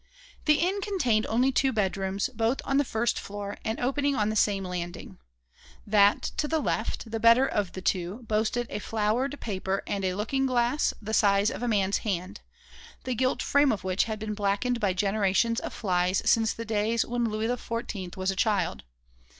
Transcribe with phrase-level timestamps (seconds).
[0.45, 4.35] The inn contained only two bedrooms, both on the first floor and opening on the
[4.35, 5.19] same landing.
[5.85, 10.15] That to the left, the better of the two, boasted a flowered paper and a
[10.15, 12.41] looking glass the size of a man's hand,
[13.03, 17.05] the gilt frame of which had been blackened by generations of flies since the days
[17.05, 18.81] when Louis XIV was a child.